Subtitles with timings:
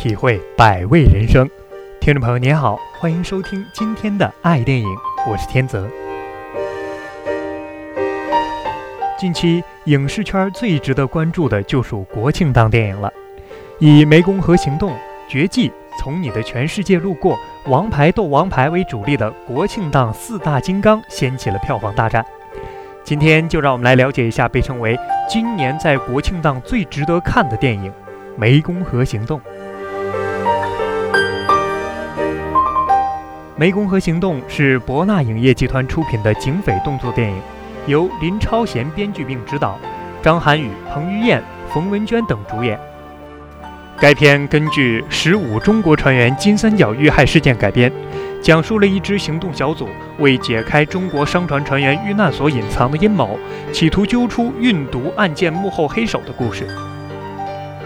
[0.00, 1.46] 体会百味人生。
[2.00, 4.88] 听众朋友您好，欢迎收听今天的爱电影，
[5.28, 5.86] 我是天泽。
[9.18, 13.12] 近期影视圈最值得关注的就属国庆档电影了，
[13.78, 14.92] 以《湄公河行动》
[15.28, 15.68] 《绝技》
[15.98, 17.34] 《从你的全世界路过》
[17.70, 22.24] 《王牌斗王牌》为主力的国庆档四大金刚掀起了票房大战。
[23.04, 24.98] 今天就让我们来了解一下被称为
[25.28, 27.92] 今年在国庆档最值得看的电影。
[28.40, 29.38] 《湄公河行动》。
[33.60, 37.36] 《湄公河行动》是博纳影业集团出品的警匪动作电影，
[37.86, 39.78] 由林超贤编剧并执导，
[40.22, 42.80] 张涵予、彭于晏、冯文娟等主演。
[43.98, 47.92] 该片根据十五中国船员金三角遇害事件改编，
[48.40, 49.86] 讲述了一支行动小组
[50.20, 53.38] 为解开中国商船船员遇难所隐藏的阴谋，
[53.74, 56.66] 企图揪出运毒案件幕后黑手的故事。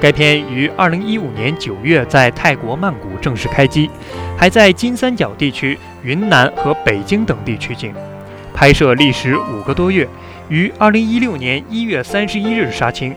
[0.00, 3.89] 该片于二零一五年九月在泰国曼谷正式开机，
[4.36, 7.95] 还在金三角地区、云南和北京等地取景，
[8.53, 10.06] 拍摄历时五个多月，
[10.48, 13.14] 于二零一六年一月三十一日杀青。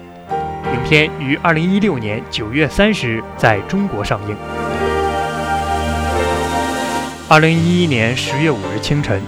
[0.73, 4.35] 影片于二零一六年九月三十日在中国上映。
[7.29, 9.21] 二零一一年十月五日清晨，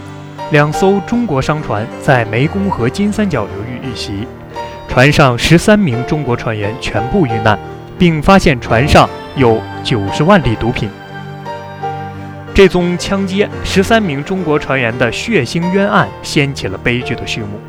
[0.52, 4.26] 两艘中国商船在湄公河金三角流域遇袭。
[4.90, 7.56] 船上十三名中国船员全部遇难，
[7.96, 10.90] 并发现船上有九十万粒毒品。
[12.52, 17.60] 这宗枪击十三名中国船员的血腥冤案掀起了悲剧的序幕。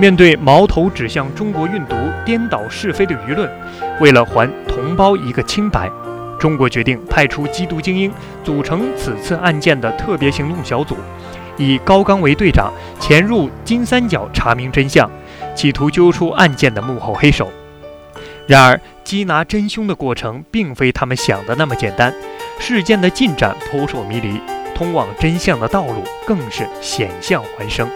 [0.00, 3.46] 面对矛头指向中国运毒、颠倒是非的舆论，
[4.00, 5.90] 为了还同胞一个清白，
[6.38, 8.10] 中国决定派出缉毒精英
[8.42, 10.96] 组成此次案件的特别行动小组，
[11.58, 15.08] 以高刚为队长，潜入金三角查明真相。
[15.54, 17.50] 企图揪出案件的幕后黑手，
[18.46, 22.14] 然而缉拿真凶的过程并非他们想的那么简单，
[22.58, 24.40] 事件的进展扑朔迷离，
[24.74, 27.88] 通往真相的道路更是险象环生。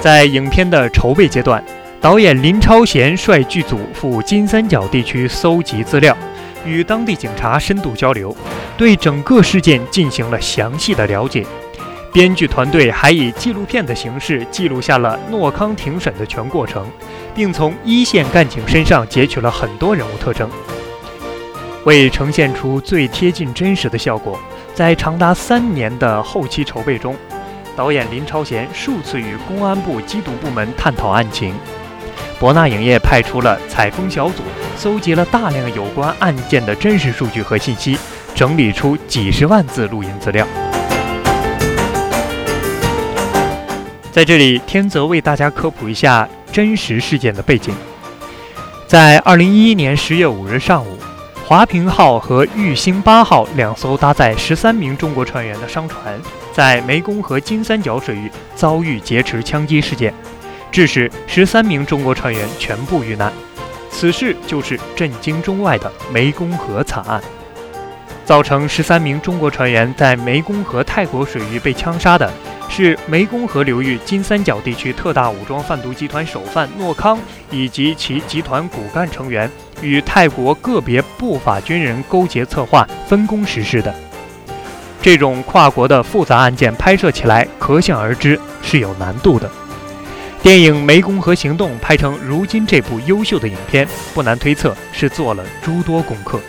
[0.00, 1.62] 在影片的筹备阶段，
[2.00, 6.16] 导演林超贤率剧组赴金三角地区搜集资料，
[6.64, 8.34] 与当地警察深度交流，
[8.78, 11.44] 对整个事件进行了详细的了解。
[12.12, 16.86] 编剧团队还以纪录片的形式记录下了诺康庭审的全过程，
[17.34, 20.50] 并从一线干警身上截取了很多人物特征。
[21.84, 24.38] 为呈现出最贴近真实的效果，
[24.74, 27.16] 在长达三年的后期筹备中，
[27.76, 31.54] 导演林超贤数次与公安部缉毒部门探讨案情。
[32.40, 34.42] 博纳影业派出了采风小组，
[34.76, 37.96] 搜集了大量有关案件的真实数据和信息，
[38.34, 40.46] 整理出几十万字录音资料。
[44.12, 47.72] 在这里，天泽为大家科普一下真实事件的背景。
[48.88, 50.98] 在二零一一年十月五日上午，
[51.46, 56.20] 华平号和玉兴八号两艘搭载十三名中国船员的商船，
[56.52, 60.12] 在湄公河金三角水域遭遇劫持枪击事件，
[60.72, 63.32] 致使十三名中国船员全部遇难。
[63.92, 67.22] 此事就是震惊中外的湄公河惨案，
[68.24, 72.28] 造成十三名中国船员在湄公河泰国水域被枪杀的。
[72.70, 77.18] 是湄公河流域金三角地区特大武装贩毒集团首犯诺康
[77.50, 79.50] 以及其集团骨干成员
[79.82, 83.92] 与泰国个别不法军人勾结策划、分工实施的
[85.02, 89.50] 这种跨国的复杂案件，拍摄起来可想而知是有难度的。
[90.42, 96.40] 电影《湄公河行动》拍成如今这部优秀的影片，不难推测是做了诸多功课。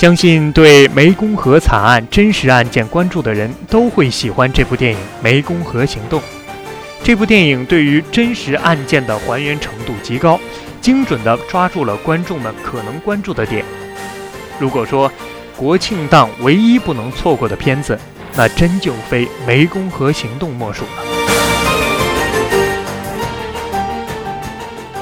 [0.00, 6.18] 相信对湄公河惨案真实案件关注的人都会喜欢这部电影《湄公河行动》。
[7.02, 10.40] 这部电影对于真实案件的还原程度极高，
[10.80, 13.62] 精准地抓住了观众们可能关注的点。
[14.58, 15.12] 如果说
[15.54, 18.00] 国庆档唯一不能错过的片子，
[18.34, 21.02] 那真就非《湄公河行动》莫属了。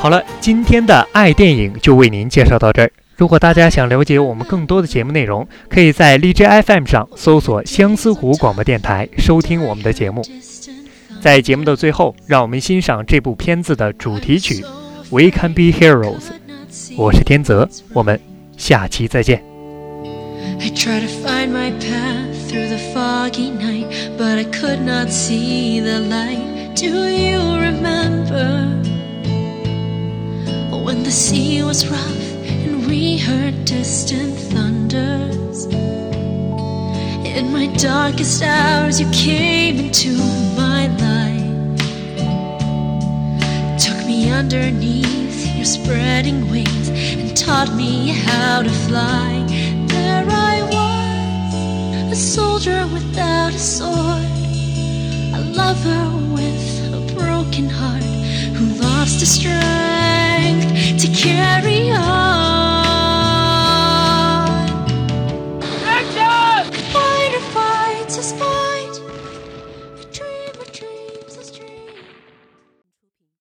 [0.00, 2.90] 好了，今天的爱电影就为您介绍到这儿。
[3.18, 10.22] 如果大家想了解我们更多的节目内容，可以在荔枝 FM 上搜索相思湖广播电台收听我们的节目。
[11.20, 14.62] 在节目的最后，让我们欣赏这部片子的主题曲
[15.10, 16.26] 《We Can Be Heroes。
[16.96, 18.20] 我是天泽，我们
[18.56, 19.42] 下期再见。
[20.60, 23.86] I tried to find my path through the foggy night,
[24.16, 26.38] but I could not see the light.
[26.76, 28.68] Do you remember
[30.70, 32.38] when the sea was rough
[33.18, 35.66] heard distant thunders?
[37.26, 40.16] In my darkest hours, you came into
[40.56, 41.80] my life,
[43.78, 49.44] took me underneath your spreading wings, and taught me how to fly.
[49.88, 54.26] There I was, a soldier without a sword,
[55.34, 56.04] a lover
[56.34, 58.02] with a broken heart
[58.56, 59.88] who lost his strength.